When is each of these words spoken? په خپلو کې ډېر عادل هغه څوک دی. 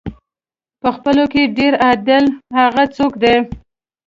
په 0.81 0.89
خپلو 0.95 1.23
کې 1.33 1.43
ډېر 1.57 1.73
عادل 1.83 2.25
هغه 2.57 2.83
څوک 2.95 3.13
دی. 3.23 3.35